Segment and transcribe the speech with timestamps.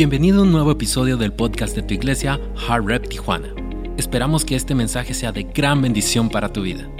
[0.00, 3.54] Bienvenido a un nuevo episodio del podcast de tu iglesia, Hard Rep Tijuana.
[3.98, 6.90] Esperamos que este mensaje sea de gran bendición para tu vida.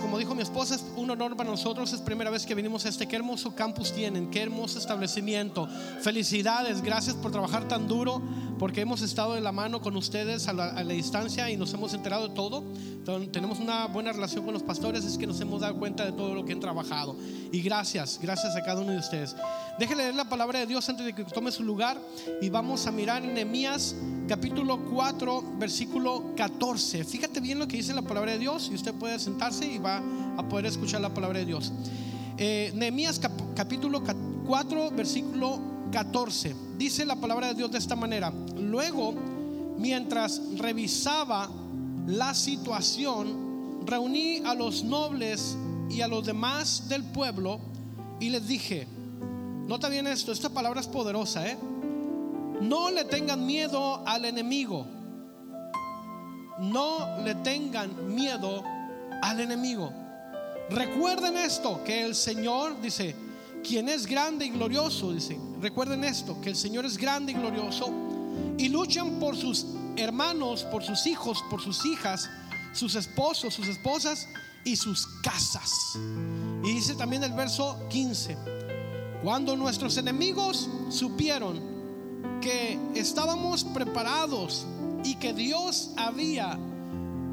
[0.00, 1.92] Como dijo mi esposa, es un honor para nosotros.
[1.92, 3.06] Es primera vez que venimos a este.
[3.06, 5.68] Qué hermoso campus tienen, qué hermoso establecimiento.
[6.00, 8.22] Felicidades, gracias por trabajar tan duro,
[8.58, 11.72] porque hemos estado de la mano con ustedes a la, a la distancia y nos
[11.74, 12.64] hemos enterado de todo.
[13.08, 16.12] Entonces, tenemos una buena relación con los pastores, es que nos hemos dado cuenta de
[16.12, 17.16] todo lo que han trabajado.
[17.50, 19.34] Y gracias, gracias a cada uno de ustedes.
[19.78, 22.00] Déjele leer la palabra de Dios antes de que tome su lugar
[22.42, 23.94] y vamos a mirar en Nehemías
[24.26, 27.04] capítulo 4, versículo 14.
[27.04, 30.02] Fíjate bien lo que dice la palabra de Dios y usted puede sentarse y va
[30.36, 31.72] a poder escuchar la palabra de Dios.
[32.36, 34.02] Eh, Nehemías cap capítulo
[34.44, 35.60] 4, versículo
[35.92, 36.56] 14.
[36.76, 38.32] Dice la palabra de Dios de esta manera.
[38.56, 39.14] Luego,
[39.78, 41.48] mientras revisaba
[42.08, 45.56] la situación, reuní a los nobles
[45.88, 47.60] y a los demás del pueblo
[48.18, 48.97] y les dije,
[49.68, 51.56] nota bien esto, esta palabra es poderosa, ¿eh?
[52.60, 54.86] No le tengan miedo al enemigo.
[56.58, 58.64] No le tengan miedo
[59.22, 59.92] al enemigo.
[60.70, 63.14] Recuerden esto, que el Señor dice,
[63.62, 67.92] quien es grande y glorioso, dice, recuerden esto, que el Señor es grande y glorioso
[68.56, 69.66] y luchan por sus
[69.96, 72.28] hermanos, por sus hijos, por sus hijas,
[72.72, 74.26] sus esposos, sus esposas
[74.64, 75.70] y sus casas.
[76.64, 78.36] Y dice también el verso 15,
[79.22, 81.60] cuando nuestros enemigos supieron
[82.40, 84.66] que estábamos preparados
[85.04, 86.58] y que Dios había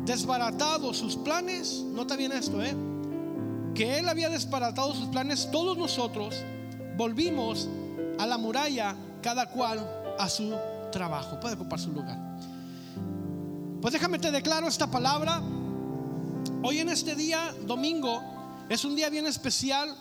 [0.05, 2.75] desbaratado sus planes, nota bien esto, ¿eh?
[3.73, 6.35] que Él había desbaratado sus planes, todos nosotros
[6.97, 7.67] volvimos
[8.17, 9.85] a la muralla, cada cual
[10.17, 10.55] a su
[10.91, 11.39] trabajo.
[11.39, 12.17] Puede ocupar su lugar.
[13.81, 15.41] Pues déjame te declaro esta palabra.
[16.63, 18.23] Hoy en este día, domingo,
[18.69, 19.95] es un día bien especial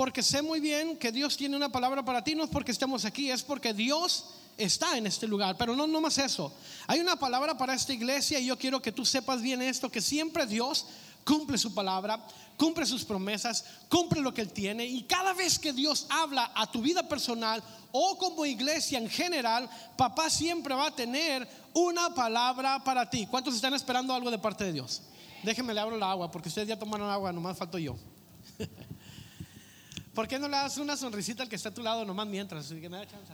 [0.00, 3.04] porque sé muy bien que Dios tiene una palabra para ti, no es porque estemos
[3.04, 5.58] aquí, es porque Dios está en este lugar.
[5.58, 6.54] Pero no, no más eso.
[6.86, 10.00] Hay una palabra para esta iglesia y yo quiero que tú sepas bien esto, que
[10.00, 10.86] siempre Dios
[11.22, 12.18] cumple su palabra,
[12.56, 14.86] cumple sus promesas, cumple lo que Él tiene.
[14.86, 19.68] Y cada vez que Dios habla a tu vida personal o como iglesia en general,
[19.98, 23.26] papá siempre va a tener una palabra para ti.
[23.30, 25.02] ¿Cuántos están esperando algo de parte de Dios?
[25.42, 27.96] Déjenme le abro la agua, porque ustedes ya tomaron agua, nomás falto yo.
[30.20, 32.68] ¿Por qué no le das una sonrisita al que está a tu lado nomás mientras?
[32.68, 33.32] Que me da chance.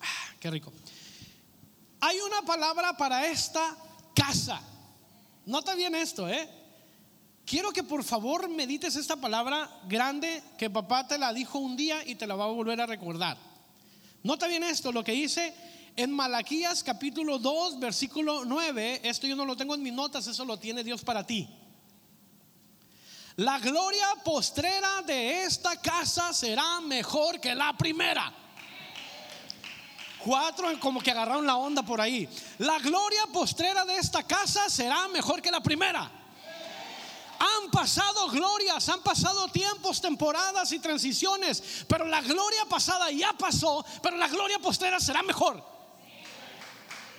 [0.00, 0.72] Ah, qué rico.
[2.00, 3.76] Hay una palabra para esta
[4.14, 4.58] casa.
[5.44, 6.48] Nota bien esto, ¿eh?
[7.44, 12.08] Quiero que por favor medites esta palabra grande que papá te la dijo un día
[12.08, 13.36] y te la va a volver a recordar.
[14.22, 15.54] Nota bien esto, lo que dice
[15.96, 20.44] en Malaquías capítulo 2, versículo 9, esto yo no lo tengo en mis notas, eso
[20.44, 21.48] lo tiene Dios para ti.
[23.36, 28.32] La gloria postrera de esta casa será mejor que la primera.
[30.18, 32.28] Cuatro como que agarraron la onda por ahí.
[32.58, 36.10] La gloria postrera de esta casa será mejor que la primera.
[37.38, 43.84] Han pasado glorias, han pasado tiempos, temporadas y transiciones, pero la gloria pasada ya pasó,
[44.00, 45.73] pero la gloria postrera será mejor.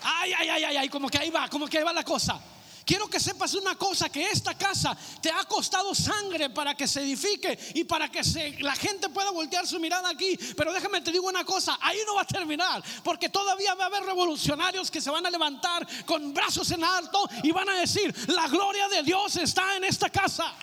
[0.07, 2.39] Ay, ay, ay, ay, ay, como que ahí va, como que ahí va la cosa.
[2.85, 7.01] Quiero que sepas una cosa, que esta casa te ha costado sangre para que se
[7.01, 8.21] edifique y para que
[8.59, 10.37] la gente pueda voltear su mirada aquí.
[10.55, 13.87] Pero déjame te digo una cosa, ahí no va a terminar, porque todavía va a
[13.87, 18.13] haber revolucionarios que se van a levantar con brazos en alto y van a decir,
[18.29, 20.53] la gloria de Dios está en esta casa.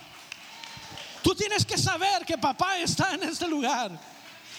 [1.24, 4.11] Tú tienes que saber que papá está en este lugar.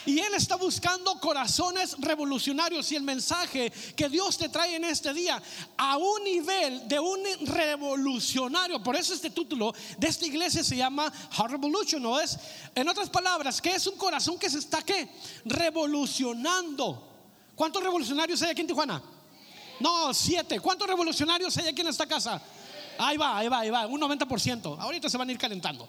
[0.06, 5.14] Y Él está buscando corazones revolucionarios y el mensaje que Dios te trae en este
[5.14, 5.42] día
[5.78, 8.84] a un nivel de un revolucionario.
[8.84, 12.38] Por eso este título de esta iglesia se llama Heart Revolution, ¿no es?
[12.76, 15.10] En otras palabras, que es un corazón que se está ¿qué?
[15.46, 17.10] revolucionando.
[17.56, 19.02] ¿Cuántos revolucionarios hay aquí en Tijuana?
[19.80, 20.60] No, siete.
[20.60, 22.42] ¿Cuántos revolucionarios hay aquí en esta casa?
[22.98, 24.80] Ahí va, ahí va, ahí va, un 90%.
[24.80, 25.88] Ahorita se van a ir calentando.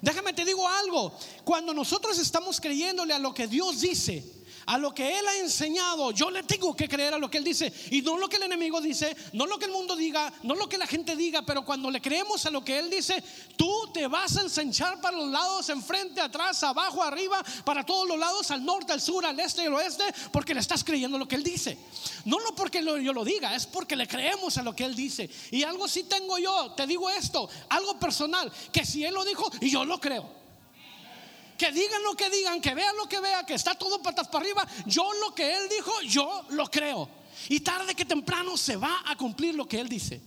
[0.00, 4.24] Déjame te digo algo, cuando nosotros estamos creyéndole a lo que Dios dice,
[4.66, 7.44] a lo que Él ha enseñado, yo le tengo que creer a lo que Él
[7.44, 10.54] dice y no lo que el enemigo dice, no lo que el mundo diga, no
[10.54, 13.22] lo que la gente diga, pero cuando le creemos a lo que Él dice,
[13.56, 18.18] tú te vas a ensanchar para los lados, enfrente, atrás, abajo, arriba, para todos los
[18.18, 21.28] lados, al norte, al sur, al este y al oeste, porque le estás creyendo lo
[21.28, 21.78] que Él dice.
[22.24, 25.28] No lo porque yo lo diga, es porque le creemos a lo que Él dice.
[25.50, 29.50] Y algo sí tengo yo, te digo esto, algo personal, que si Él lo dijo,
[29.60, 30.43] y yo lo creo.
[31.58, 34.44] Que digan lo que digan, que vean lo que vean, que está todo patas para
[34.44, 34.66] arriba.
[34.86, 37.08] Yo lo que Él dijo, yo lo creo.
[37.48, 40.20] Y tarde que temprano se va a cumplir lo que Él dice.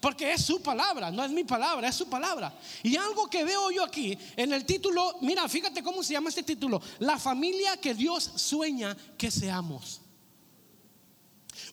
[0.00, 2.58] Porque es su palabra, no es mi palabra, es su palabra.
[2.82, 6.42] Y algo que veo yo aquí en el título, mira, fíjate cómo se llama este
[6.42, 10.00] título, la familia que Dios sueña que seamos.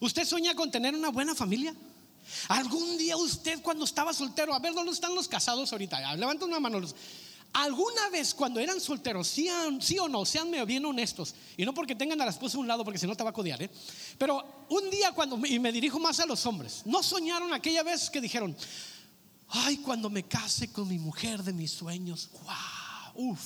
[0.00, 1.74] ¿Usted sueña con tener una buena familia?
[2.48, 6.14] ¿Algún día usted cuando estaba soltero, a ver dónde están los casados ahorita?
[6.16, 6.82] Levanta una mano.
[7.52, 9.48] ¿Alguna vez cuando eran solteros, sí,
[9.98, 12.84] o no, sean bien honestos, y no porque tengan a la esposa a un lado,
[12.84, 13.70] porque si no te va a codiar, ¿eh?
[14.18, 18.10] pero un día cuando, y me dirijo más a los hombres, ¿no soñaron aquella vez
[18.10, 18.54] que dijeron,
[19.48, 23.40] ay, cuando me case con mi mujer de mis sueños, wow, uff,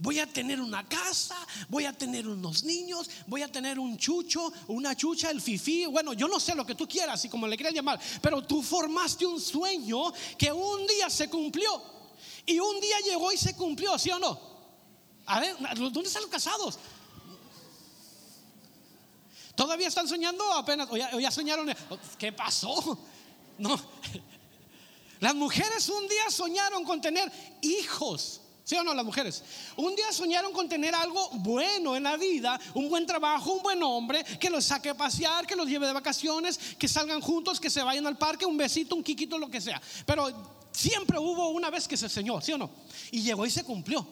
[0.00, 1.36] voy a tener una casa,
[1.68, 6.14] voy a tener unos niños, voy a tener un chucho, una chucha, el fifí, bueno,
[6.14, 9.24] yo no sé lo que tú quieras y como le quieras llamar, pero tú formaste
[9.24, 11.99] un sueño que un día se cumplió.
[12.50, 14.38] Y un día llegó y se cumplió, ¿sí o no?
[15.26, 16.80] A ver, ¿dónde están los casados?
[19.54, 20.88] ¿Todavía están soñando apenas?
[20.90, 21.72] ¿O ya, soñaron?
[22.18, 22.98] ¿Qué pasó?
[23.58, 23.78] No.
[25.20, 27.30] Las mujeres un día soñaron con tener
[27.60, 28.40] hijos.
[28.64, 29.44] ¿Sí o no, las mujeres?
[29.76, 33.82] Un día soñaron con tener algo bueno en la vida, un buen trabajo, un buen
[33.82, 37.70] hombre, que los saque a pasear, que los lleve de vacaciones, que salgan juntos, que
[37.70, 39.80] se vayan al parque, un besito, un quiquito, lo que sea.
[40.06, 42.70] Pero Siempre hubo una vez que se enseñó, ¿sí o no?
[43.10, 44.06] Y llegó y se cumplió.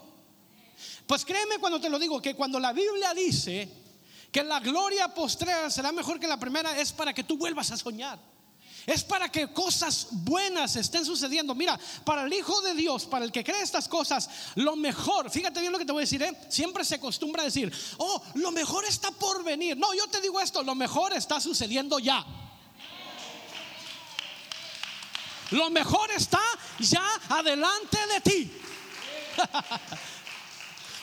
[1.06, 3.69] Pues créeme cuando te lo digo, que cuando la Biblia dice
[4.31, 7.76] que la gloria postrera será mejor que la primera, es para que tú vuelvas a
[7.76, 8.19] soñar.
[8.87, 11.55] Es para que cosas buenas estén sucediendo.
[11.55, 15.60] Mira, para el Hijo de Dios, para el que cree estas cosas, lo mejor, fíjate
[15.60, 16.34] bien lo que te voy a decir, ¿eh?
[16.49, 19.76] siempre se acostumbra a decir, oh, lo mejor está por venir.
[19.76, 22.25] No, yo te digo esto, lo mejor está sucediendo ya.
[25.50, 26.43] Lo mejor está
[26.79, 28.53] ya adelante de ti.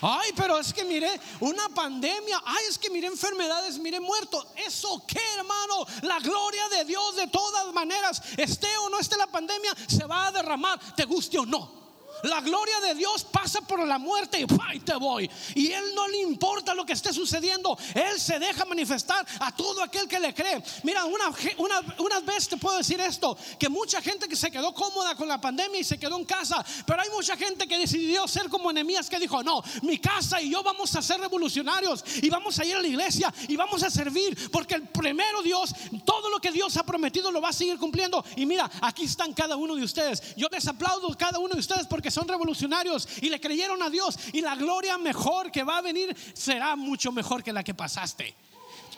[0.02, 1.10] Ay, pero es que mire,
[1.40, 4.46] una pandemia, ay, es que mire enfermedades, mire muertos.
[4.56, 5.86] ¿Eso qué, hermano?
[6.02, 10.28] La gloria de Dios de todas maneras, esté o no esté la pandemia, se va
[10.28, 11.85] a derramar, te guste o no.
[12.24, 15.30] La gloria de Dios pasa por la muerte y te voy.
[15.54, 17.78] Y Él no le importa lo que esté sucediendo.
[17.94, 20.64] Él se deja manifestar a todo aquel que le cree.
[20.84, 25.16] Mira, una, una, vez te puedo decir esto, que mucha gente que se quedó cómoda
[25.16, 28.50] con la pandemia y se quedó en casa, pero hay mucha gente que decidió ser
[28.50, 32.58] como enemías que dijo, no, mi casa y yo vamos a ser revolucionarios y vamos
[32.60, 35.74] a ir a la iglesia y vamos a servir, porque el primero Dios,
[36.04, 38.24] todo lo que Dios ha prometido lo va a seguir cumpliendo.
[38.36, 40.36] Y mira, aquí están cada uno de ustedes.
[40.36, 44.18] Yo les aplaudo cada uno de ustedes porque son revolucionarios y le creyeron a Dios
[44.34, 48.36] y la gloria mejor que va a venir será mucho mejor que la que pasaste.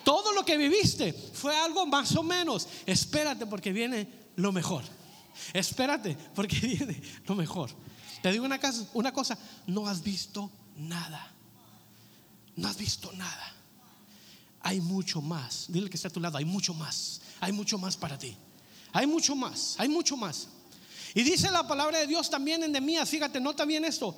[0.04, 2.68] Todo lo que viviste fue algo más o menos.
[2.86, 4.82] Espérate porque viene lo mejor.
[5.52, 7.70] Espérate porque viene lo mejor.
[8.22, 11.32] Te digo una cosa, una cosa, no has visto nada.
[12.56, 13.54] No has visto nada.
[14.62, 15.66] Hay mucho más.
[15.68, 17.20] Dile que está a tu lado, hay mucho más.
[17.40, 18.36] Hay mucho más para ti.
[18.92, 20.48] Hay mucho más, hay mucho más.
[21.18, 24.14] Y dice la palabra de Dios también en Nehemías, fíjate, nota bien esto,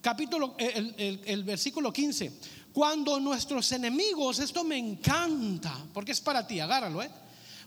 [0.00, 2.30] capítulo, el, versículo 15.
[2.72, 7.10] Cuando nuestros enemigos, esto me encanta, porque es para ti, agárralo, ¿eh?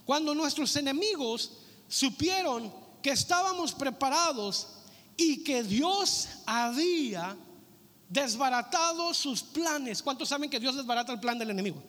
[0.06, 1.52] Cuando nuestros enemigos
[1.86, 4.68] supieron que estábamos preparados
[5.18, 7.36] y que Dios había
[8.08, 10.02] desbaratado sus planes.
[10.02, 11.82] ¿Cuántos saben que Dios desbarata el plan del enemigo?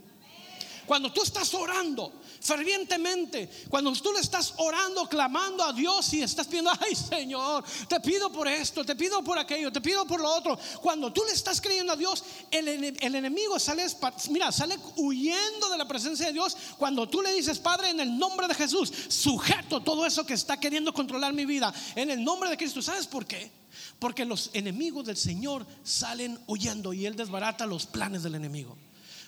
[0.85, 6.47] Cuando tú estás orando fervientemente, cuando tú le estás orando, clamando a Dios y estás
[6.47, 10.33] pidiendo, ay Señor, te pido por esto, te pido por aquello, te pido por lo
[10.33, 10.57] otro.
[10.81, 13.85] Cuando tú le estás creyendo a Dios, el, enemigo sale,
[14.29, 16.55] mira, sale huyendo de la presencia de Dios.
[16.77, 20.59] Cuando tú le dices, Padre, en el nombre de Jesús, sujeto todo eso que está
[20.59, 22.81] queriendo controlar mi vida, en el nombre de Cristo.
[22.81, 23.51] ¿Sabes por qué?
[23.99, 28.77] Porque los enemigos del Señor salen huyendo y Él desbarata los planes del enemigo.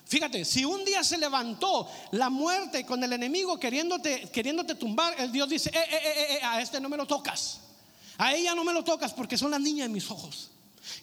[0.05, 5.31] Fíjate, si un día se levantó la muerte con el enemigo queriéndote, queriéndote tumbar, el
[5.31, 7.59] Dios dice, eh, eh, eh, a este no me lo tocas.
[8.17, 10.51] A ella no me lo tocas porque son la niña de mis ojos.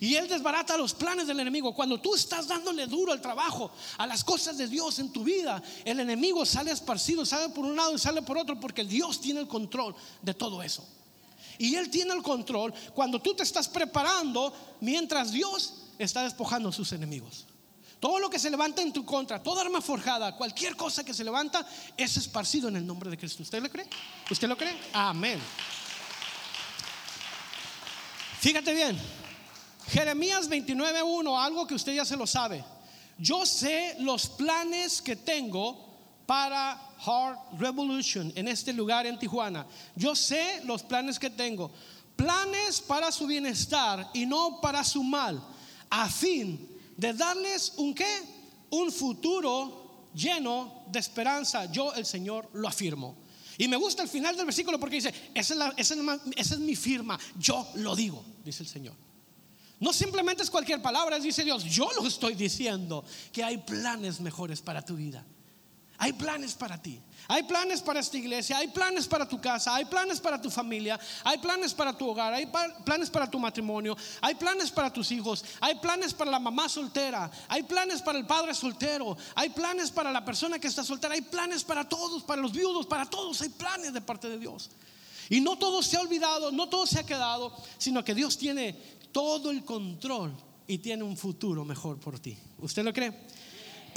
[0.00, 1.74] Y Él desbarata los planes del enemigo.
[1.74, 5.62] Cuando tú estás dándole duro al trabajo, a las cosas de Dios en tu vida,
[5.84, 9.40] el enemigo sale esparcido, sale por un lado y sale por otro porque Dios tiene
[9.40, 10.86] el control de todo eso.
[11.58, 16.72] Y Él tiene el control cuando tú te estás preparando mientras Dios está despojando a
[16.72, 17.46] sus enemigos.
[18.00, 21.24] Todo lo que se levanta en tu contra, toda arma forjada, cualquier cosa que se
[21.24, 23.42] levanta, es esparcido en el nombre de Cristo.
[23.42, 23.88] ¿Usted lo cree?
[24.30, 24.76] ¿Usted lo cree?
[24.92, 25.40] Amén.
[28.38, 28.96] Fíjate bien,
[29.88, 32.64] Jeremías 29.1, algo que usted ya se lo sabe.
[33.18, 35.88] Yo sé los planes que tengo
[36.24, 39.66] para Heart Revolution en este lugar en Tijuana.
[39.96, 41.72] Yo sé los planes que tengo.
[42.14, 45.42] Planes para su bienestar y no para su mal,
[45.90, 48.22] a fin de darles un qué?
[48.70, 51.70] Un futuro lleno de esperanza.
[51.72, 53.16] Yo el Señor lo afirmo.
[53.56, 55.90] Y me gusta el final del versículo porque dice, esa es,
[56.36, 58.94] es mi firma, yo lo digo, dice el Señor.
[59.80, 64.60] No simplemente es cualquier palabra, dice Dios, yo lo estoy diciendo, que hay planes mejores
[64.60, 65.24] para tu vida.
[65.98, 67.00] Hay planes para ti.
[67.30, 70.98] Hay planes para esta iglesia, hay planes para tu casa, hay planes para tu familia,
[71.22, 72.50] hay planes para tu hogar, hay
[72.86, 77.30] planes para tu matrimonio, hay planes para tus hijos, hay planes para la mamá soltera,
[77.46, 81.20] hay planes para el padre soltero, hay planes para la persona que está soltera, hay
[81.20, 84.70] planes para todos, para los viudos, para todos, hay planes de parte de Dios.
[85.28, 88.72] Y no todo se ha olvidado, no todo se ha quedado, sino que Dios tiene
[89.12, 90.34] todo el control
[90.66, 92.38] y tiene un futuro mejor por ti.
[92.58, 93.12] ¿Usted lo cree?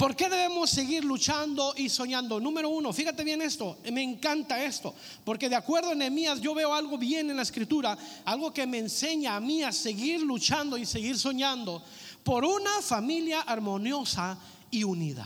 [0.02, 2.40] ¿Por qué debemos seguir luchando y soñando?
[2.40, 6.74] Número uno, fíjate bien esto, me encanta esto, porque de acuerdo a Nehemías yo veo
[6.74, 10.86] algo bien en la escritura, algo que me enseña a mí a seguir luchando y
[10.86, 11.84] seguir soñando
[12.24, 14.36] por una familia armoniosa
[14.72, 15.24] y unida.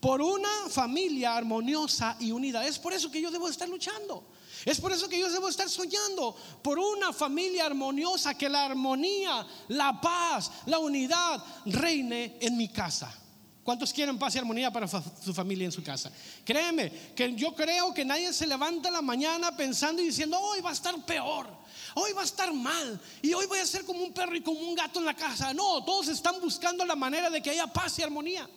[0.00, 2.66] Por una familia armoniosa y unida.
[2.66, 4.24] Es por eso que yo debo estar luchando.
[4.64, 9.46] Es por eso que yo debo estar soñando por una familia armoniosa, que la armonía,
[9.68, 13.24] la paz, la unidad reine en mi casa.
[13.66, 16.08] ¿Cuántos quieren paz y armonía para su familia en su casa?
[16.44, 20.70] Créeme que yo creo que nadie se levanta la mañana pensando y diciendo, hoy va
[20.70, 21.48] a estar peor,
[21.96, 24.60] hoy va a estar mal y hoy voy a ser como un perro y como
[24.60, 25.52] un gato en la casa.
[25.52, 28.48] No, todos están buscando la manera de que haya paz y armonía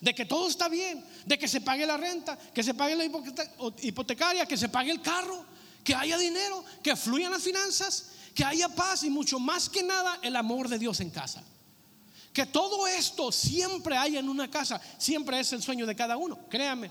[0.00, 3.04] de que todo está bien, de que se pague la renta, que se pague la
[3.82, 5.44] hipotecaria, que se pague el carro,
[5.82, 10.20] que haya dinero, que fluyan las finanzas, que haya paz y mucho más que nada
[10.22, 11.42] el amor de Dios en casa.
[12.36, 16.38] Que todo esto siempre haya en una casa, siempre es el sueño de cada uno,
[16.50, 16.90] créame.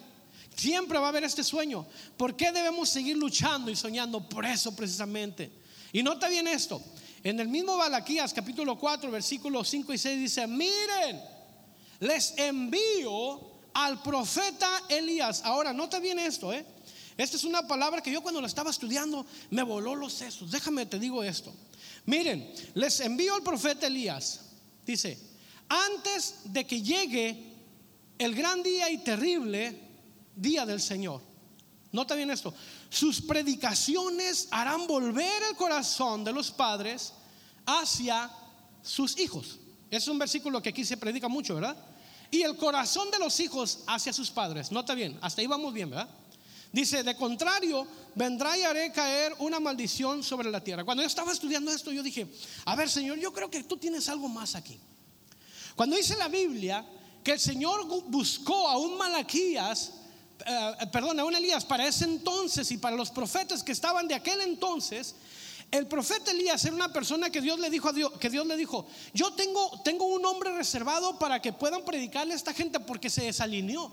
[0.55, 1.85] Siempre va a haber este sueño.
[2.17, 4.27] ¿Por qué debemos seguir luchando y soñando?
[4.27, 5.51] Por eso precisamente.
[5.93, 6.81] Y nota bien esto.
[7.23, 11.21] En el mismo Balaquías capítulo 4 versículos 5 y 6 dice, miren,
[11.99, 13.39] les envío
[13.75, 15.43] al profeta Elías.
[15.45, 16.65] Ahora, nota bien esto, ¿eh?
[17.17, 20.49] Esta es una palabra que yo cuando la estaba estudiando me voló los sesos.
[20.49, 21.53] Déjame te digo esto.
[22.07, 24.41] Miren, les envío al profeta Elías.
[24.87, 25.34] Dice,
[25.69, 27.53] antes de que llegue
[28.17, 29.79] el gran día y terrible
[30.35, 31.21] día del Señor.
[31.91, 32.53] Nota bien esto.
[32.89, 37.13] Sus predicaciones harán volver el corazón de los padres
[37.65, 38.29] hacia
[38.81, 39.59] sus hijos.
[39.89, 41.77] Es un versículo que aquí se predica mucho, ¿verdad?
[42.31, 44.71] Y el corazón de los hijos hacia sus padres.
[44.71, 46.09] Nota bien, hasta ahí vamos bien, ¿verdad?
[46.71, 50.83] Dice, de contrario, vendrá y haré caer una maldición sobre la tierra.
[50.83, 52.27] Cuando yo estaba estudiando esto, yo dije,
[52.65, 54.77] a ver, Señor, yo creo que tú tienes algo más aquí.
[55.75, 56.85] Cuando dice la Biblia
[57.23, 59.91] que el Señor buscó a un Malaquías,
[60.45, 64.15] eh, perdón, a un Elías para ese entonces y para los profetas que estaban de
[64.15, 65.15] aquel entonces,
[65.71, 68.55] el profeta Elías era una persona que Dios le dijo a Dios, que Dios le
[68.55, 73.09] dijo, yo tengo, tengo un hombre reservado para que puedan predicarle a esta gente porque
[73.09, 73.91] se desalineó,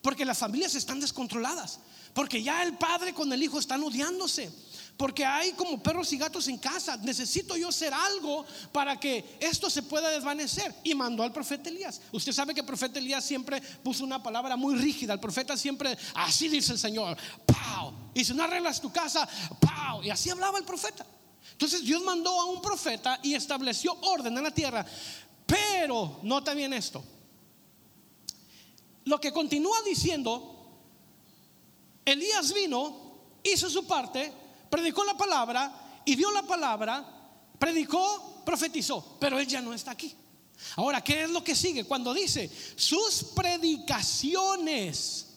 [0.00, 1.80] porque las familias están descontroladas,
[2.14, 4.50] porque ya el padre con el hijo están odiándose,
[4.98, 6.96] porque hay como perros y gatos en casa.
[6.96, 10.74] Necesito yo hacer algo para que esto se pueda desvanecer.
[10.82, 12.00] Y mandó al profeta Elías.
[12.10, 15.12] Usted sabe que el profeta Elías siempre puso una palabra muy rígida.
[15.12, 17.92] El profeta siempre, así dice el Señor, ¡pau!
[18.12, 19.26] Y si no arreglas tu casa,
[19.60, 20.02] ¡pau!
[20.02, 21.06] Y así hablaba el profeta.
[21.52, 24.84] Entonces Dios mandó a un profeta y estableció orden en la tierra.
[25.46, 27.04] Pero, nota bien esto.
[29.04, 30.80] Lo que continúa diciendo,
[32.04, 33.12] Elías vino,
[33.44, 37.04] hizo su parte, predicó la palabra y dio la palabra,
[37.58, 40.14] predicó, profetizó, pero él ya no está aquí.
[40.76, 41.84] Ahora, ¿qué es lo que sigue?
[41.84, 45.27] Cuando dice, sus predicaciones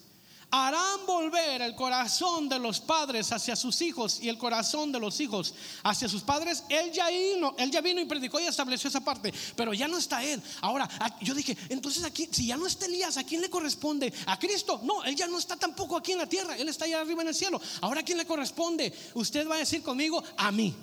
[0.52, 5.20] harán volver el corazón de los padres hacia sus hijos y el corazón de los
[5.22, 5.54] hijos
[5.84, 6.64] hacia sus padres.
[6.68, 9.98] Él ya vino, él ya vino y predicó y estableció esa parte, pero ya no
[9.98, 10.42] está él.
[10.60, 14.14] Ahora, a- yo dije, entonces aquí, si ya no está Elías, ¿a quién le corresponde?
[14.28, 14.82] ¿A Cristo?
[14.84, 17.30] No, él ya no está tampoco aquí en la tierra, él está allá arriba en
[17.30, 17.62] el cielo.
[17.80, 18.94] Ahora, ¿a quién le corresponde?
[19.14, 20.76] Usted va a decir conmigo, a mí.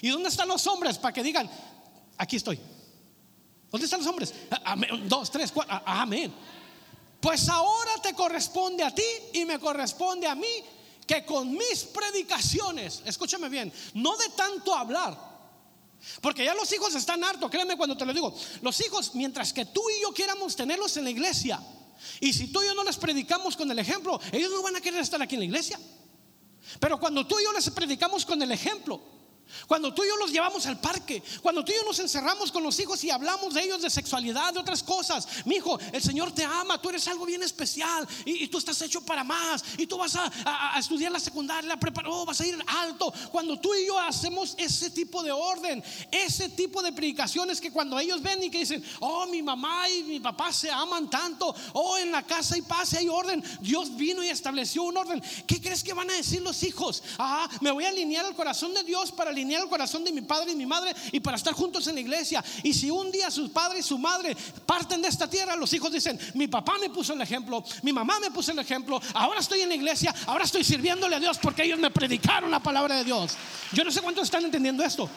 [0.00, 1.48] ¿Y dónde están los hombres para que digan,
[2.16, 2.58] aquí estoy?
[3.70, 4.32] ¿Dónde están los hombres?
[4.64, 5.06] Amén.
[5.08, 5.78] Dos, tres, cuatro.
[5.84, 6.32] Amén.
[7.20, 10.46] Pues ahora te corresponde a ti y me corresponde a mí
[11.06, 15.16] que con mis predicaciones, escúchame bien, no de tanto hablar,
[16.20, 19.64] porque ya los hijos están hartos, créeme cuando te lo digo, los hijos, mientras que
[19.64, 21.60] tú y yo quieramos tenerlos en la iglesia,
[22.20, 24.80] y si tú y yo no les predicamos con el ejemplo, ellos no van a
[24.80, 25.80] querer estar aquí en la iglesia.
[26.78, 29.00] Pero cuando tú y yo les predicamos con el ejemplo,
[29.66, 32.62] Cuando tú y yo los llevamos al parque, cuando tú y yo nos encerramos con
[32.62, 36.32] los hijos y hablamos de ellos de sexualidad, de otras cosas, mi hijo, el Señor
[36.32, 39.98] te ama, tú eres algo bien especial y, tú estás hecho para más y tú
[39.98, 43.12] vas a, estudiar la secundaria, la oh, vas a ir alto.
[43.30, 47.98] Cuando tú y yo hacemos ese tipo de orden, ese tipo de predicaciones que cuando
[47.98, 51.98] ellos ven y que dicen, oh, mi mamá y mi papá se aman tanto, oh,
[51.98, 55.22] en la casa hay paz, hay orden, Dios vino y estableció un orden.
[55.46, 57.02] ¿Qué crees que van a decir los hijos?
[57.18, 60.22] Ah, me voy a alinear al corazón de Dios para alinear el corazón de mi
[60.22, 62.44] padre y mi madre y para estar juntos en la iglesia.
[62.62, 65.92] Y si un día sus padres y su madre parten de esta tierra, los hijos
[65.92, 69.60] dicen, mi papá me puso el ejemplo, mi mamá me puso el ejemplo, ahora estoy
[69.60, 73.04] en la iglesia, ahora estoy sirviéndole a Dios porque ellos me predicaron la palabra de
[73.04, 73.36] Dios.
[73.72, 75.08] Yo no sé cuántos están entendiendo esto.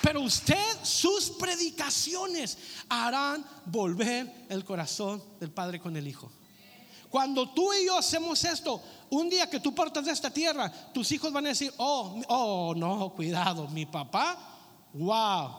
[0.00, 2.56] Pero usted, sus predicaciones
[2.88, 6.30] harán volver el corazón del Padre con el Hijo.
[7.10, 11.10] Cuando tú y yo hacemos esto, un día que tú partas de esta tierra, tus
[11.12, 14.36] hijos van a decir, oh, oh, no, cuidado, mi papá,
[14.92, 15.50] wow,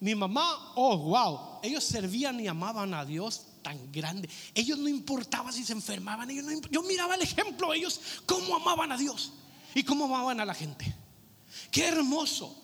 [0.00, 4.30] mi mamá, oh, wow, ellos servían y amaban a Dios tan grande.
[4.54, 8.96] Ellos no importaba si se enfermaban, ellos yo miraba el ejemplo, ellos cómo amaban a
[8.96, 9.32] Dios
[9.74, 10.94] y cómo amaban a la gente.
[11.70, 12.56] Qué hermoso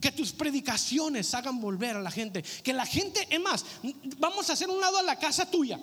[0.00, 3.64] que tus predicaciones hagan volver a la gente, que la gente, es más,
[4.18, 5.78] vamos a hacer un lado a la casa tuya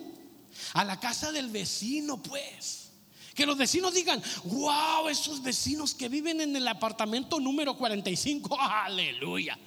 [0.74, 2.90] a la casa del vecino, pues.
[3.34, 9.58] Que los vecinos digan, wow, esos vecinos que viven en el apartamento número 45, aleluya.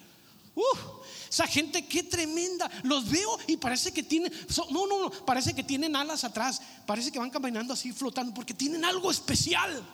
[1.29, 2.71] esa gente qué tremenda.
[2.85, 4.33] Los veo y parece que tienen,
[4.71, 6.63] no, no, no, parece que tienen alas atrás.
[6.87, 9.85] Parece que van caminando así flotando porque tienen algo especial.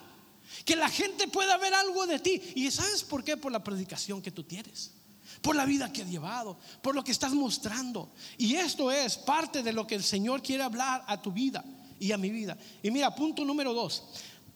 [0.66, 2.42] Que la gente pueda ver algo de ti.
[2.54, 3.36] ¿Y sabes por qué?
[3.38, 4.92] Por la predicación que tú tienes
[5.40, 8.12] por la vida que ha llevado, por lo que estás mostrando.
[8.38, 11.64] Y esto es parte de lo que el Señor quiere hablar a tu vida
[11.98, 12.56] y a mi vida.
[12.82, 14.02] Y mira, punto número dos,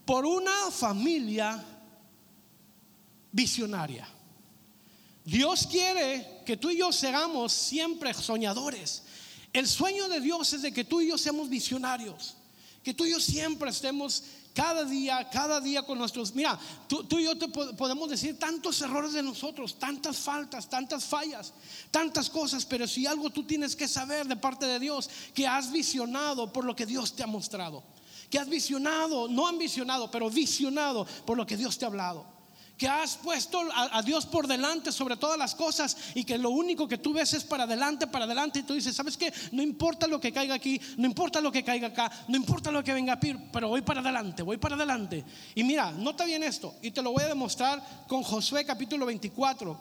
[0.05, 1.65] por una familia
[3.33, 4.09] visionaria.
[5.25, 9.03] Dios quiere que tú y yo seamos siempre soñadores.
[9.53, 12.37] El sueño de Dios es de que tú y yo seamos visionarios,
[12.83, 14.23] que tú y yo siempre estemos
[14.57, 16.35] cada día, cada día con nuestros...
[16.35, 16.59] Mira,
[16.89, 21.53] tú, y yo te podemos decir tantos errores de nosotros, tantas faltas, tantas fallas,
[21.91, 25.71] tantas cosas, pero si algo tú tienes que saber de parte de Dios, que has
[25.71, 27.85] visionado por lo que Dios te ha mostrado,
[28.31, 32.36] que has visionado, no han visionado, pero visionado por lo que Dios te ha hablado
[32.77, 36.87] que has puesto a, Dios por delante sobre todas las cosas y que lo único
[36.87, 39.33] que tú ves es para adelante, para adelante y tú dices, ¿sabes qué?
[39.53, 42.85] No importa lo que caiga aquí, no importa lo que caiga acá, no importa lo
[42.85, 45.25] que venga a pir, pero voy para adelante, voy para adelante.
[45.55, 49.79] Y mira, nota bien esto y te lo voy a demostrar con Josué capítulo 24,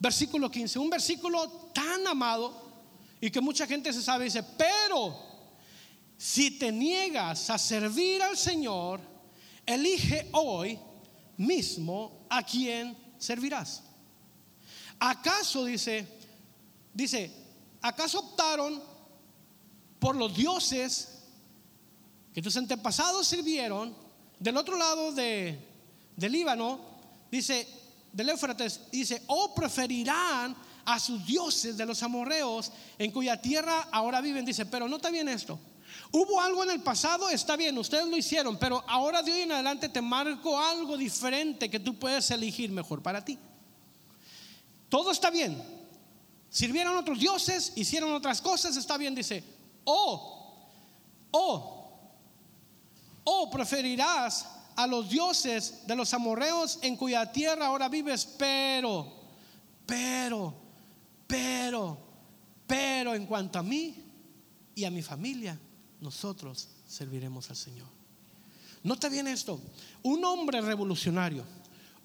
[0.00, 2.72] versículo 15, un versículo tan amado
[3.20, 5.16] y que mucha gente se sabe, dice, pero
[6.16, 9.00] si te niegas a servir al Señor,
[9.64, 10.78] elige hoy
[11.36, 13.82] mismo a quién servirás.
[14.98, 16.06] ¿Acaso dice,
[16.94, 17.30] dice,
[17.82, 18.82] acaso optaron
[19.98, 21.18] por los dioses
[22.32, 23.94] que tus antepasados sirvieron
[24.38, 25.58] del otro lado de,
[26.16, 26.80] del Líbano?
[27.30, 27.68] Dice,
[28.10, 34.22] del Éufrates, dice, o preferirán a sus dioses de los amorreos en cuya tierra ahora
[34.22, 34.46] viven.
[34.46, 35.58] Dice, pero nota bien esto.
[36.14, 39.52] Hubo algo en el pasado, está bien, ustedes lo hicieron, pero ahora de hoy en
[39.52, 43.38] adelante te marco algo diferente que tú puedes elegir mejor para ti.
[44.90, 45.56] Todo está bien.
[46.50, 49.42] Sirvieron otros dioses, hicieron otras cosas, está bien, dice.
[49.84, 50.54] O,
[51.30, 51.90] o,
[53.24, 54.46] o preferirás
[54.76, 59.10] a los dioses de los amorreos en cuya tierra ahora vives, pero,
[59.86, 60.54] pero,
[61.26, 61.98] pero,
[62.66, 63.96] pero en cuanto a mí
[64.74, 65.58] y a mi familia,
[66.02, 67.86] nosotros serviremos al Señor.
[68.82, 69.60] Nota bien esto,
[70.02, 71.44] un hombre revolucionario,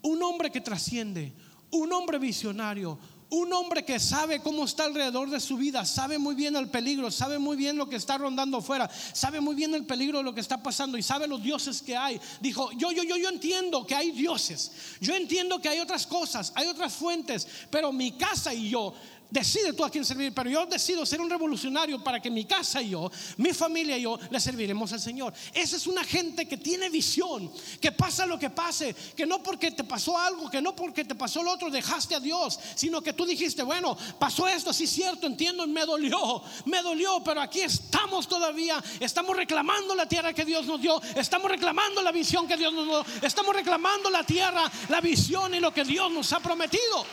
[0.04, 1.34] un hombre que trasciende,
[1.72, 6.36] un hombre visionario, un hombre que sabe cómo está alrededor de su vida, sabe muy
[6.36, 9.86] bien el peligro, sabe muy bien lo que está rondando afuera, sabe muy bien el
[9.86, 12.22] peligro de lo que está pasando y sabe los dioses que hay.
[12.40, 16.54] Dijo, yo, yo, yo, yo entiendo que hay dioses, yo entiendo que hay otras cosas,
[16.56, 18.94] hay otras fuentes, pero mi casa y yo
[19.30, 22.82] Decide tú a quién servir, pero yo decido ser un revolucionario para que mi casa
[22.82, 25.34] y yo, mi familia y yo le serviremos al Señor.
[25.54, 29.72] Esa es una gente que tiene visión, que pasa lo que pase, que no porque
[29.72, 33.12] te pasó algo, que no porque te pasó lo otro dejaste a Dios, sino que
[33.12, 38.28] tú dijiste, bueno, pasó esto, sí cierto, entiendo, me dolió, me dolió, pero aquí estamos
[38.30, 42.74] todavía, estamos reclamando la tierra que Dios nos dio, estamos reclamando la visión que Dios
[42.74, 47.06] nos dio, estamos reclamando la tierra, la visión y lo que Dios nos ha prometido.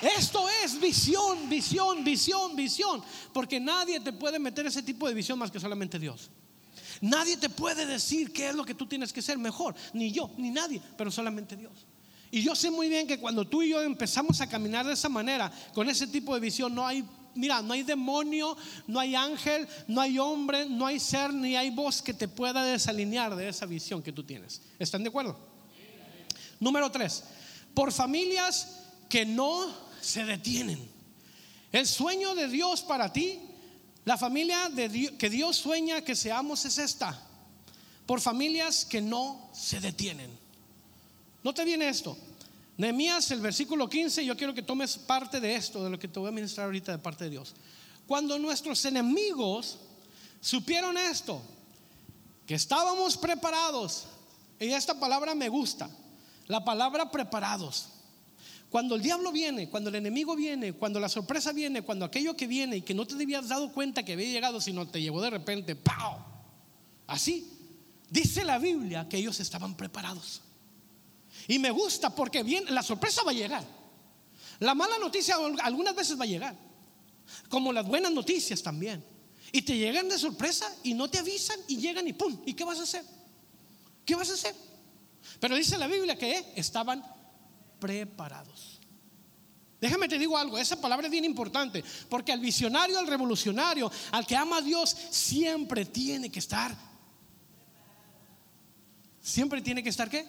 [0.00, 3.02] Esto es visión, visión, visión, visión.
[3.32, 6.30] Porque nadie te puede meter ese tipo de visión más que solamente Dios.
[7.00, 9.74] Nadie te puede decir qué es lo que tú tienes que ser mejor.
[9.92, 11.86] Ni yo, ni nadie, pero solamente Dios.
[12.30, 15.08] Y yo sé muy bien que cuando tú y yo empezamos a caminar de esa
[15.08, 17.04] manera, con ese tipo de visión, no hay,
[17.34, 18.56] mira, no hay demonio,
[18.86, 22.64] no hay ángel, no hay hombre, no hay ser, ni hay voz que te pueda
[22.64, 24.60] desalinear de esa visión que tú tienes.
[24.78, 25.38] ¿Están de acuerdo?
[26.58, 27.24] Número tres,
[27.74, 30.88] por familias que no se detienen.
[31.72, 33.40] El sueño de Dios para ti,
[34.04, 37.20] la familia de que Dios sueña que seamos es esta.
[38.06, 40.30] Por familias que no se detienen.
[41.42, 42.16] No te viene esto.
[42.76, 46.20] Nehemías, el versículo 15, yo quiero que tomes parte de esto, de lo que te
[46.20, 47.54] voy a ministrar ahorita de parte de Dios.
[48.06, 49.78] Cuando nuestros enemigos
[50.40, 51.42] supieron esto,
[52.46, 54.04] que estábamos preparados,
[54.60, 55.90] y esta palabra me gusta,
[56.46, 57.88] la palabra preparados.
[58.70, 62.46] Cuando el diablo viene, cuando el enemigo viene, cuando la sorpresa viene, cuando aquello que
[62.46, 65.30] viene y que no te habías dado cuenta que había llegado, sino te llegó de
[65.30, 66.18] repente, ¡pau!
[67.06, 67.48] Así,
[68.10, 70.42] dice la Biblia que ellos estaban preparados.
[71.46, 73.64] Y me gusta porque bien, la sorpresa va a llegar.
[74.58, 76.56] La mala noticia algunas veces va a llegar,
[77.48, 79.04] como las buenas noticias también.
[79.52, 82.42] Y te llegan de sorpresa y no te avisan y llegan y ¡pum!
[82.44, 83.04] ¿Y qué vas a hacer?
[84.04, 84.54] ¿Qué vas a hacer?
[85.38, 87.04] Pero dice la Biblia que estaban
[87.78, 88.80] preparados.
[89.80, 94.26] Déjame te digo algo, esa palabra es bien importante, porque al visionario, al revolucionario, al
[94.26, 96.74] que ama a Dios, siempre tiene que estar.
[99.20, 100.26] Siempre tiene que estar qué?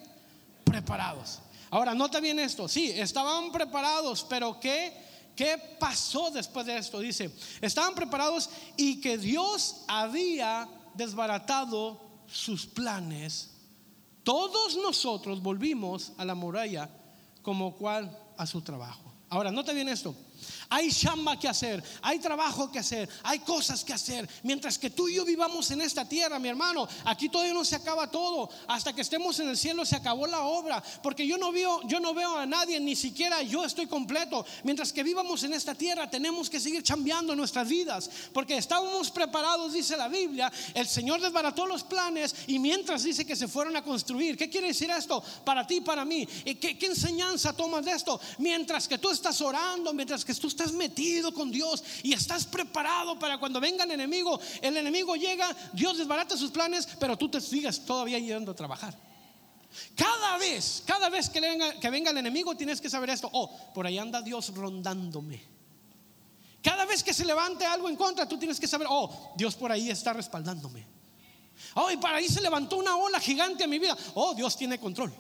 [0.64, 1.40] Preparados.
[1.70, 5.06] Ahora, nota bien esto, sí, estaban preparados, pero ¿qué?
[5.36, 7.00] ¿Qué pasó después de esto?
[7.00, 7.32] Dice,
[7.62, 13.52] estaban preparados y que Dios había desbaratado sus planes
[14.28, 16.90] todos nosotros volvimos a la muralla
[17.48, 19.10] como cual a su trabajo.
[19.30, 20.14] Ahora, nota bien esto.
[20.70, 24.28] Hay chamba que hacer, hay trabajo que hacer, hay cosas que hacer.
[24.44, 27.76] Mientras que tú y yo vivamos en esta tierra, mi hermano, aquí todavía no se
[27.76, 28.50] acaba todo.
[28.68, 32.00] Hasta que estemos en el cielo se acabó la obra, porque yo no veo, yo
[32.00, 34.46] no veo a nadie, ni siquiera yo estoy completo.
[34.64, 39.74] Mientras que vivamos en esta tierra, tenemos que seguir chambeando nuestras vidas, porque estábamos preparados,
[39.74, 40.52] dice la Biblia.
[40.74, 44.36] El Señor desbarató los planes y mientras dice que se fueron a construir.
[44.36, 46.26] ¿Qué quiere decir esto para ti, para mí?
[46.26, 48.20] ¿Qué, qué enseñanza tomas de esto?
[48.40, 53.20] Mientras que tú estás orando, mientras que tú estás metido con Dios y estás preparado
[53.20, 57.40] para cuando venga el enemigo, el enemigo llega, Dios desbarata sus planes, pero tú te
[57.40, 58.98] sigas todavía yendo a trabajar.
[59.96, 63.30] Cada vez, cada vez que venga, el enemigo tienes que saber esto.
[63.32, 65.40] Oh, por ahí anda Dios rondándome.
[66.64, 69.72] Cada vez que se levante algo en contra, tú tienes que saber, oh, Dios por
[69.72, 70.88] ahí está respaldándome.
[71.76, 73.96] Oh, y para ahí se levantó una ola gigante en mi vida.
[74.16, 75.14] Oh, Dios tiene control.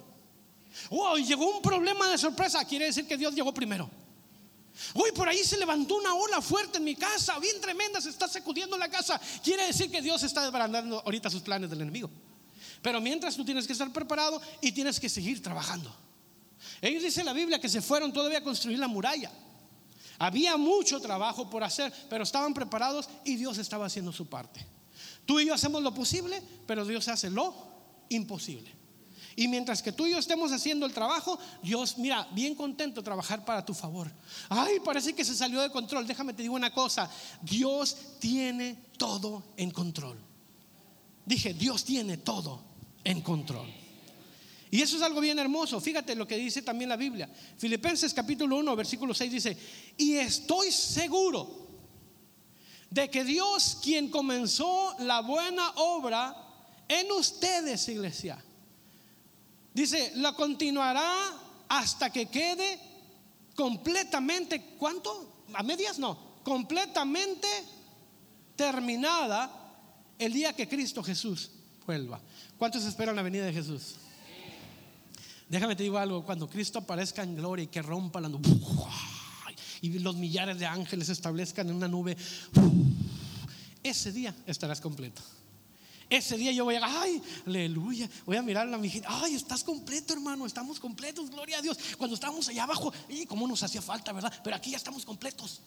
[0.90, 2.66] Oh, llegó un problema de sorpresa.
[2.66, 3.90] Quiere decir que Dios llegó primero.
[4.94, 8.28] Uy, por ahí se levantó una ola fuerte en mi casa, bien tremenda, se está
[8.28, 9.20] sacudiendo la casa.
[9.44, 12.10] Quiere decir que Dios está desbaratando ahorita sus planes del enemigo.
[12.82, 15.94] Pero mientras tú tienes que estar preparado y tienes que seguir trabajando.
[16.82, 19.32] Ellos dicen en la Biblia que se fueron todavía a construir la muralla.
[20.20, 24.66] Había mucho trabajo por hacer, pero estaban preparados y Dios estaba haciendo su parte.
[25.26, 27.54] Tú y yo hacemos lo posible, pero Dios hace lo
[28.10, 28.77] imposible.
[29.40, 33.46] Y mientras que tú y yo estemos haciendo el trabajo, Dios, mira, bien contento trabajar
[33.46, 34.12] para tu favor.
[34.50, 36.08] Ay, parece que se salió de control.
[36.08, 37.08] Déjame te digo una cosa.
[37.44, 40.18] Dios tiene todo en control.
[41.24, 42.64] Dije, Dios tiene todo
[43.04, 43.72] en control.
[44.72, 45.80] Y eso es algo bien hermoso.
[45.80, 47.30] Fíjate lo que dice también la Biblia.
[47.60, 49.56] Filipenses capítulo 1, versículo 6 dice,
[49.98, 51.68] y estoy seguro
[52.90, 56.36] de que Dios quien comenzó la buena obra
[56.88, 58.44] en ustedes, iglesia,
[59.78, 61.36] Dice, la continuará
[61.70, 62.80] hasta que quede
[63.54, 65.44] completamente, ¿cuánto?
[65.54, 66.00] ¿A medias?
[66.00, 67.48] No, completamente
[68.56, 69.52] terminada
[70.18, 71.52] el día que Cristo Jesús
[71.86, 72.20] vuelva.
[72.58, 73.98] ¿Cuántos esperan la venida de Jesús?
[75.48, 78.50] Déjame te digo algo, cuando Cristo aparezca en gloria y que rompa la nube
[79.82, 82.18] y los millares de ángeles establezcan en una nube,
[83.84, 85.22] ese día estarás completo.
[86.10, 89.64] Ese día yo voy a, ay, aleluya, voy a mirar a la mijita, ay, estás
[89.64, 91.78] completo, hermano, estamos completos, gloria a Dios.
[91.98, 94.32] Cuando estábamos allá abajo, y cómo nos hacía falta, ¿verdad?
[94.44, 95.62] Pero aquí ya estamos completos.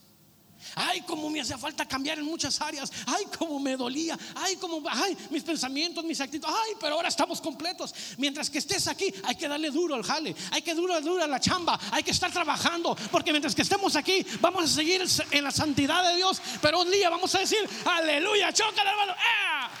[0.75, 2.91] Ay, cómo me hacía falta cambiar en muchas áreas.
[3.05, 4.17] Ay, cómo me dolía.
[4.35, 6.53] Ay, cómo, ay, mis pensamientos, mis actitudes.
[6.55, 7.93] Ay, pero ahora estamos completos.
[8.17, 10.35] Mientras que estés aquí, hay que darle duro al jale.
[10.51, 11.79] Hay que duro, duro a la chamba.
[11.91, 12.95] Hay que estar trabajando.
[13.11, 16.41] Porque mientras que estemos aquí, vamos a seguir en la santidad de Dios.
[16.61, 19.13] Pero un día vamos a decir, aleluya, choca hermano.
[19.13, 19.80] ¡Eh!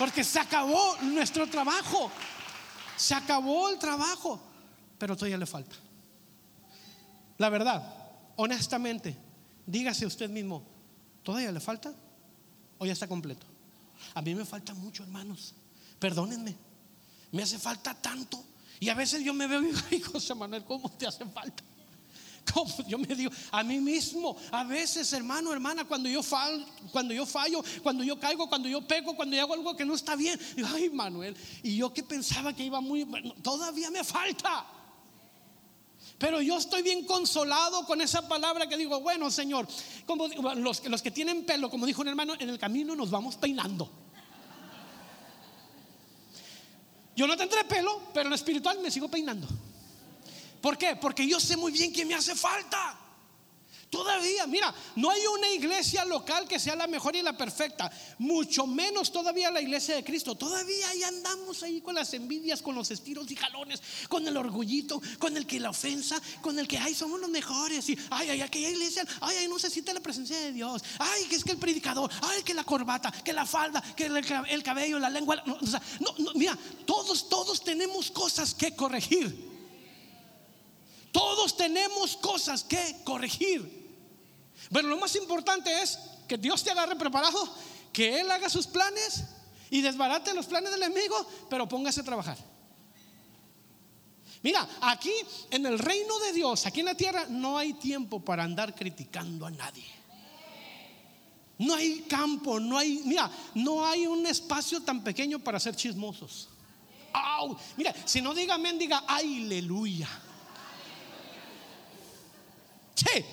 [0.00, 2.10] Porque se acabó nuestro trabajo.
[2.96, 4.40] Se acabó el trabajo.
[4.96, 5.76] Pero todavía le falta.
[7.36, 7.82] La verdad,
[8.36, 9.14] honestamente,
[9.66, 10.62] dígase usted mismo,
[11.22, 11.92] ¿todavía le falta?
[12.78, 13.46] ¿O ya está completo?
[14.14, 15.52] A mí me falta mucho, hermanos.
[15.98, 16.56] Perdónenme.
[17.32, 18.42] Me hace falta tanto.
[18.80, 21.62] Y a veces yo me veo y digo, José Manuel, ¿cómo te hace falta?
[22.52, 22.72] ¿Cómo?
[22.86, 27.26] Yo me digo a mí mismo, a veces, hermano, hermana, cuando yo fallo, cuando yo
[27.26, 30.38] fallo, cuando yo caigo, cuando yo pego, cuando yo hago algo que no está bien,
[30.56, 33.06] digo, ay, Manuel, y yo que pensaba que iba muy,
[33.42, 34.66] todavía me falta.
[36.18, 39.66] Pero yo estoy bien consolado con esa palabra que digo, bueno, Señor,
[40.56, 43.90] los, los que tienen pelo, como dijo un hermano, en el camino nos vamos peinando.
[47.16, 49.46] Yo no tendré pelo, pero en lo espiritual me sigo peinando.
[50.60, 50.96] ¿Por qué?
[50.96, 52.98] Porque yo sé muy bien que me hace falta.
[53.90, 58.64] Todavía, mira, no hay una iglesia local que sea la mejor y la perfecta, mucho
[58.64, 60.36] menos todavía la iglesia de Cristo.
[60.36, 65.02] Todavía ahí andamos ahí con las envidias, con los estiros y jalones, con el orgullito,
[65.18, 67.88] con el que la ofensa, con el que, ay, somos los mejores.
[67.88, 70.84] Y, ay, ay, aquella iglesia, ay, ay, no se siente la presencia de Dios.
[71.00, 74.62] Ay, que es que el predicador, ay, que la corbata, que la falda, que el,
[74.62, 75.42] cabello, la lengua.
[75.44, 79.49] No, no, mira, todos, todos tenemos cosas que corregir.
[81.12, 83.80] Todos tenemos cosas que corregir.
[84.72, 87.52] Pero lo más importante es que Dios te agarre preparado,
[87.92, 89.24] que Él haga sus planes
[89.70, 92.38] y desbarate los planes del enemigo, pero póngase a trabajar.
[94.42, 95.12] Mira, aquí
[95.50, 99.46] en el reino de Dios, aquí en la tierra, no hay tiempo para andar criticando
[99.46, 99.86] a nadie.
[101.58, 106.48] No hay campo, no hay, mira, no hay un espacio tan pequeño para ser chismosos.
[107.76, 110.08] Mira, si no diga amén, diga aleluya.
[113.00, 113.24] Sí,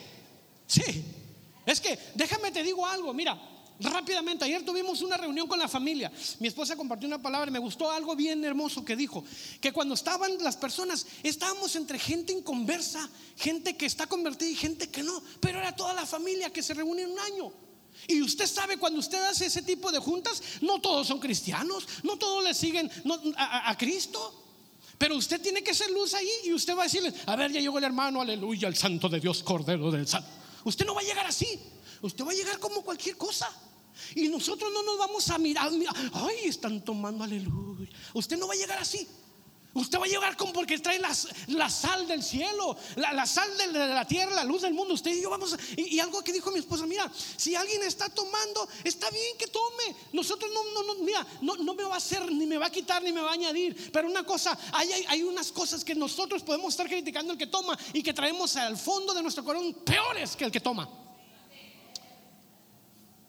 [0.66, 1.04] sí.
[1.66, 3.38] Es que déjame te digo algo, mira,
[3.80, 6.12] rápidamente, ayer tuvimos una reunión con la familia.
[6.40, 9.26] Mi esposa compartió una palabra y me gustó algo bien hermoso que dijo,
[9.60, 14.90] que cuando estaban las personas, estábamos entre gente inconversa, gente que está convertida y gente
[14.90, 17.52] que no, pero era toda la familia que se reúne en un año.
[18.08, 22.18] Y usted sabe, cuando usted hace ese tipo de juntas, no todos son cristianos, no
[22.18, 22.90] todos le siguen
[23.36, 24.47] a, a Cristo.
[24.98, 27.60] Pero usted tiene que ser luz ahí y usted va a decirle, a ver, ya
[27.60, 30.30] llegó el hermano, aleluya, el santo de Dios, cordero del santo.
[30.64, 31.60] Usted no va a llegar así.
[32.02, 33.50] Usted va a llegar como cualquier cosa.
[34.16, 35.72] Y nosotros no nos vamos a mirar,
[36.14, 37.90] ay, están tomando aleluya.
[38.14, 39.08] Usted no va a llegar así.
[39.78, 44.08] Usted va a llegar como porque trae la, sal del cielo, la, sal de la
[44.08, 44.96] tierra, la luz del mundo.
[44.96, 48.68] Usted y yo vamos y, algo que dijo mi esposa, mira, si alguien está tomando,
[48.84, 49.96] está bien que tome.
[50.14, 52.70] Nosotros no, no, no mira, no, no, me va a hacer, ni me va a
[52.72, 53.92] quitar, ni me va a añadir.
[53.92, 57.78] Pero una cosa, hay, hay, unas cosas que nosotros podemos estar criticando el que toma
[57.94, 60.90] y que traemos al fondo de nuestro corazón peores que el que toma.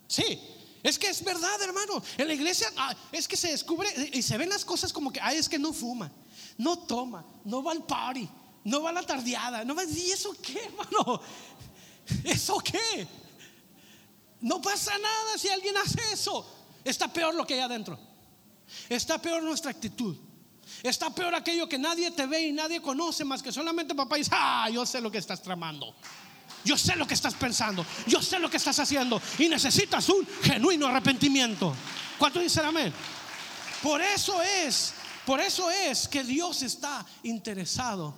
[0.07, 0.41] Sí,
[0.83, 2.03] es que es verdad, hermano.
[2.17, 5.21] En la iglesia ah, es que se descubre y se ven las cosas como que,
[5.21, 6.11] ay, es que no fuma
[6.59, 8.29] no toma, no va al party,
[8.65, 11.21] no va a la tardeada, no va ¿y eso qué, hermano?
[12.25, 13.07] ¿Eso qué?
[14.41, 16.47] No pasa nada si alguien hace eso.
[16.85, 17.99] Está peor lo que hay adentro.
[18.89, 20.17] Está peor nuestra actitud.
[20.83, 24.31] Está peor aquello que nadie te ve y nadie conoce más que solamente papá dice,
[24.33, 25.95] ah, yo sé lo que estás tramando.
[26.65, 27.85] Yo sé lo que estás pensando.
[28.07, 29.21] Yo sé lo que estás haciendo.
[29.39, 31.75] Y necesitas un genuino arrepentimiento.
[32.19, 32.93] ¿Cuánto dicen amén?
[33.83, 34.95] Por eso es
[35.29, 38.15] por eso es que Dios está interesado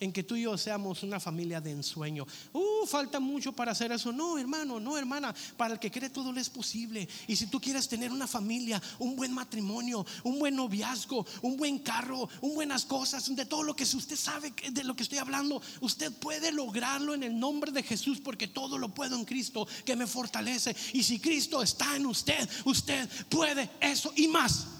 [0.00, 2.26] en que tú y yo seamos una familia de ensueño.
[2.54, 4.10] Uh, falta mucho para hacer eso.
[4.12, 5.34] No, hermano, no, hermana.
[5.58, 7.06] Para el que cree todo le es posible.
[7.28, 11.80] Y si tú quieres tener una familia, un buen matrimonio, un buen noviazgo, un buen
[11.80, 15.60] carro, un buenas cosas, de todo lo que usted sabe de lo que estoy hablando,
[15.82, 19.96] usted puede lograrlo en el nombre de Jesús porque todo lo puedo en Cristo que
[19.96, 20.74] me fortalece.
[20.94, 24.73] Y si Cristo está en usted, usted puede eso y más.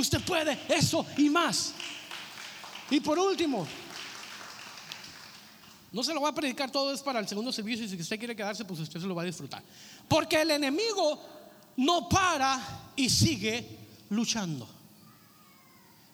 [0.00, 1.74] Usted puede eso y más.
[2.90, 3.66] Y por último,
[5.92, 8.18] no se lo voy a predicar todo, es para el segundo servicio y si usted
[8.18, 9.62] quiere quedarse, pues usted se lo va a disfrutar.
[10.08, 11.20] Porque el enemigo
[11.76, 14.68] no para y sigue luchando.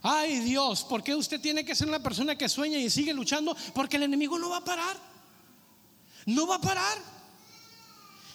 [0.03, 3.57] Ay Dios, ¿por qué usted tiene que ser una persona que sueña y sigue luchando?
[3.75, 4.96] Porque el enemigo no va a parar.
[6.27, 6.99] No va a parar.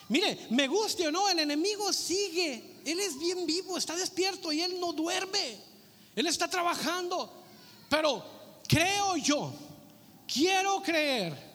[0.09, 4.61] Mire, me guste o no, el enemigo sigue él es bien vivo, está despierto y
[4.61, 5.57] Él no duerme.
[6.15, 7.31] Él está trabajando.
[7.89, 8.23] Pero
[8.67, 9.53] creo yo,
[10.27, 11.50] quiero creer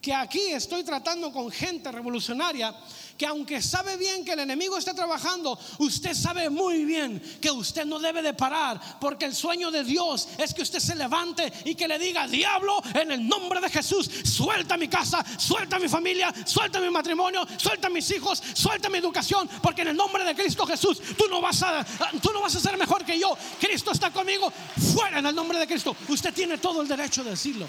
[0.00, 2.74] que aquí estoy tratando con gente revolucionaria
[3.20, 7.84] que aunque sabe bien que el enemigo está trabajando, usted sabe muy bien que usted
[7.84, 11.74] no debe de parar, porque el sueño de Dios es que usted se levante y
[11.74, 16.32] que le diga, diablo, en el nombre de Jesús, suelta mi casa, suelta mi familia,
[16.46, 20.64] suelta mi matrimonio, suelta mis hijos, suelta mi educación, porque en el nombre de Cristo
[20.64, 21.84] Jesús, tú no vas a,
[22.22, 23.36] tú no vas a ser mejor que yo.
[23.60, 24.50] Cristo está conmigo,
[24.94, 25.94] fuera en el nombre de Cristo.
[26.08, 27.68] Usted tiene todo el derecho de decirlo.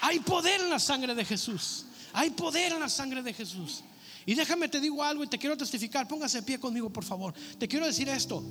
[0.00, 1.86] Hay poder en la sangre de Jesús.
[2.12, 3.82] Hay poder en la sangre de Jesús.
[4.26, 6.06] Y déjame te digo algo y te quiero testificar.
[6.06, 7.34] Póngase de pie conmigo, por favor.
[7.58, 8.42] Te quiero decir esto.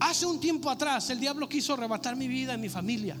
[0.00, 3.16] Hace un tiempo atrás el diablo quiso arrebatar mi vida y mi familia.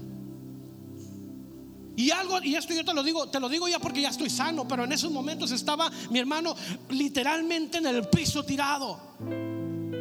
[1.96, 4.30] Y algo, y esto yo te lo digo, te lo digo ya porque ya estoy
[4.30, 6.56] sano, pero en esos momentos estaba mi hermano
[6.88, 8.98] literalmente en el piso tirado.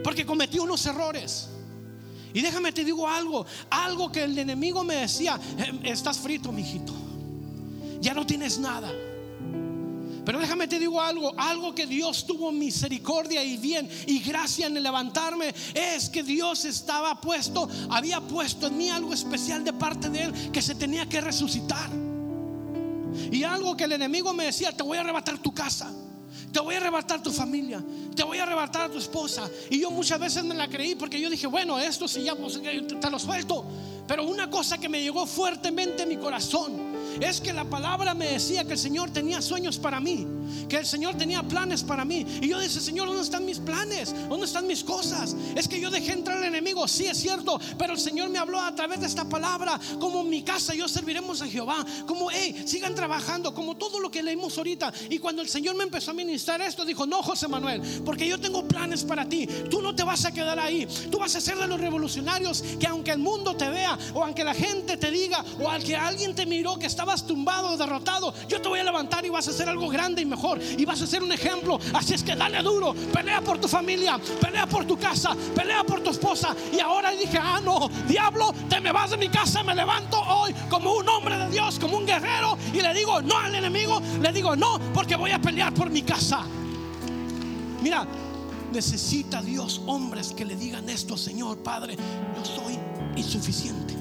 [0.04, 1.50] Porque cometí unos errores.
[2.34, 7.09] Y déjame te digo algo, algo que el enemigo me decía, em, estás frito, mijito.
[8.02, 8.92] Ya no tienes nada.
[10.26, 14.82] Pero déjame te digo algo, algo que Dios tuvo misericordia y bien y gracia en
[14.82, 20.24] levantarme es que Dios estaba puesto, había puesto en mí algo especial de parte de
[20.24, 21.90] él que se tenía que resucitar.
[23.32, 25.92] Y algo que el enemigo me decía, te voy a arrebatar tu casa.
[26.52, 27.84] Te voy a arrebatar tu familia,
[28.16, 29.48] te voy a arrebatar a tu esposa.
[29.70, 32.60] Y yo muchas veces me la creí porque yo dije, bueno, esto sí ya pues,
[32.62, 33.66] te lo suelto.
[34.08, 36.89] Pero una cosa que me llegó fuertemente en mi corazón
[37.20, 40.26] es que la palabra me decía que el Señor tenía sueños para mí,
[40.68, 42.26] que el Señor tenía planes para mí.
[42.42, 44.14] Y yo dije, Señor, ¿dónde están mis planes?
[44.28, 45.36] ¿Dónde están mis cosas?
[45.56, 48.60] Es que yo dejé entrar al enemigo, sí es cierto, pero el Señor me habló
[48.60, 52.96] a través de esta palabra, como mi casa yo serviremos a Jehová, como, hey, sigan
[52.96, 54.92] trabajando, como todo lo que leímos ahorita.
[55.10, 58.40] Y cuando el Señor me empezó a ministrar esto, dijo, no, José Manuel, porque yo
[58.40, 59.48] tengo planes para ti.
[59.70, 62.88] Tú no te vas a quedar ahí, tú vas a ser de los revolucionarios que
[62.88, 66.36] aunque el mundo te vea, o aunque la gente te diga, o al que alguien
[66.36, 69.70] te miró que estaba tumbado, derrotado, yo te voy a levantar y vas a hacer
[69.70, 70.60] algo grande y mejor.
[70.62, 71.80] Y vas a ser un ejemplo.
[71.94, 76.02] Así es que dale duro, pelea por tu familia, pelea por tu casa, pelea por
[76.02, 76.54] tu esposa.
[76.74, 80.54] Y ahora dije, ah, no, diablo, te me vas de mi casa, me levanto hoy
[80.70, 82.58] como un hombre de Dios, como un guerrero.
[82.74, 86.02] Y le digo no al enemigo, le digo no, porque voy a pelear por mi
[86.02, 86.42] casa.
[87.82, 88.06] Mira,
[88.74, 92.78] necesita Dios hombres que le digan esto, Señor Padre, yo soy
[93.16, 93.99] insuficiente.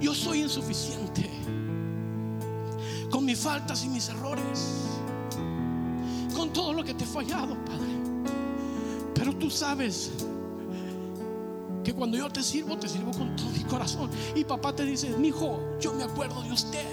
[0.00, 1.30] Yo soy insuficiente
[3.10, 4.66] con mis faltas y mis errores,
[6.34, 7.90] con todo lo que te he fallado, Padre.
[9.14, 10.12] Pero tú sabes
[11.84, 14.10] que cuando yo te sirvo, te sirvo con todo mi corazón.
[14.34, 16.86] Y papá te dice, mi hijo, yo me acuerdo de usted.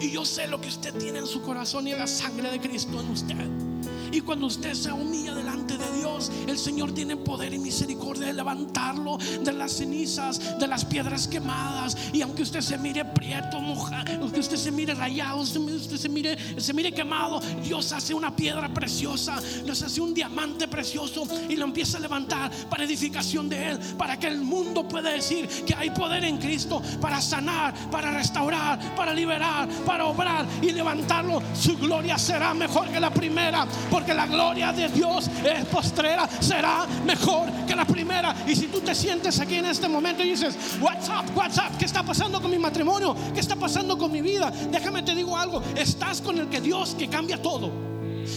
[0.00, 3.00] Y yo sé lo que usted tiene en su corazón y la sangre de Cristo
[3.00, 3.69] en usted.
[4.12, 8.32] Y cuando usted se humilla delante de Dios, el Señor tiene poder y misericordia de
[8.32, 11.96] levantarlo de las cenizas, de las piedras quemadas.
[12.12, 16.36] Y aunque usted se mire prieto, mojado, aunque usted se mire rayado, usted se mire,
[16.60, 21.64] se mire quemado, Dios hace una piedra preciosa, Dios hace un diamante precioso y lo
[21.64, 25.90] empieza a levantar para edificación de Él, para que el mundo pueda decir que hay
[25.90, 31.42] poder en Cristo para sanar, para restaurar, para liberar, para obrar y levantarlo.
[31.54, 33.66] Su gloria será mejor que la primera
[34.14, 38.34] la gloria de Dios es postrera, será mejor que la primera.
[38.46, 41.76] Y si tú te sientes aquí en este momento y dices, what's up, what's up,
[41.78, 43.16] ¿qué está pasando con mi matrimonio?
[43.34, 44.50] ¿Qué está pasando con mi vida?
[44.70, 47.89] Déjame te digo algo, estás con el que Dios que cambia todo.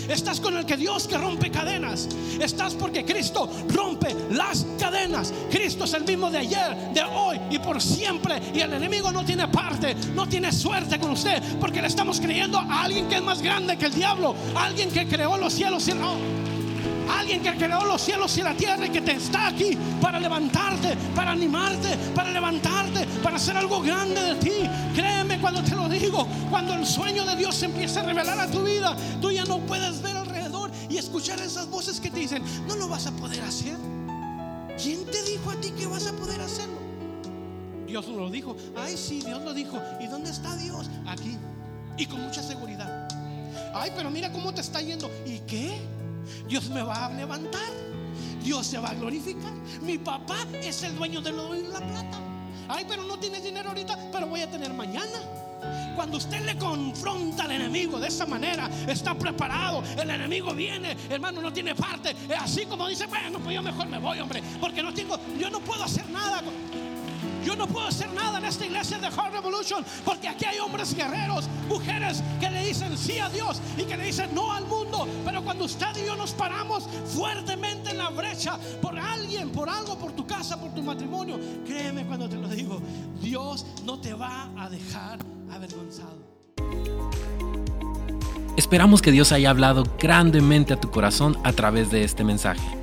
[0.09, 2.07] Estás con el que Dios que rompe cadenas.
[2.39, 5.33] Estás porque Cristo rompe las cadenas.
[5.49, 8.41] Cristo es el mismo de ayer, de hoy y por siempre.
[8.53, 11.41] Y el enemigo no tiene parte, no tiene suerte con usted.
[11.59, 14.35] Porque le estamos creyendo a alguien que es más grande que el diablo.
[14.55, 16.42] alguien que creó los cielos y no.
[17.09, 20.95] Alguien que creó los cielos y la tierra y que te está aquí para levantarte,
[21.15, 24.69] para animarte, para levantarte, para hacer algo grande de ti.
[24.95, 28.49] Créeme cuando te lo digo, cuando el sueño de Dios se empieza a revelar a
[28.49, 32.43] tu vida, tú ya no puedes ver alrededor y escuchar esas voces que te dicen,
[32.67, 33.75] no lo vas a poder hacer.
[34.81, 36.81] ¿Quién te dijo a ti que vas a poder hacerlo?
[37.85, 38.55] Dios lo dijo.
[38.75, 39.79] Ay, sí, Dios lo dijo.
[39.99, 40.89] ¿Y dónde está Dios?
[41.05, 41.37] Aquí.
[41.95, 43.07] Y con mucha seguridad.
[43.73, 45.11] Ay, pero mira cómo te está yendo.
[45.25, 45.79] ¿Y qué?
[46.47, 47.61] Dios me va a levantar.
[48.43, 49.53] Dios se va a glorificar.
[49.81, 52.19] Mi papá es el dueño de la plata.
[52.67, 55.19] Ay, pero no tienes dinero ahorita, pero voy a tener mañana.
[55.95, 59.83] Cuando usted le confronta al enemigo de esa manera, está preparado.
[59.97, 62.15] El enemigo viene, hermano, no tiene parte.
[62.39, 65.59] Así como dice, bueno, pues yo mejor me voy, hombre, porque no tengo, yo no
[65.59, 66.41] puedo hacer nada.
[67.45, 69.32] Yo no puedo hacer nada en esta iglesia de Heart
[70.03, 74.05] Porque aquí hay hombres guerreros, mujeres que le dicen sí a Dios y que le
[74.05, 75.07] dicen no al mundo.
[75.25, 79.97] Pero cuando usted y yo nos paramos fuertemente en la brecha por alguien, por algo,
[79.97, 82.81] por tu casa, por tu matrimonio, créeme cuando te lo digo,
[83.21, 85.19] Dios no te va a dejar
[85.51, 86.33] avergonzado.
[88.57, 92.82] Esperamos que Dios haya hablado grandemente a tu corazón a través de este mensaje.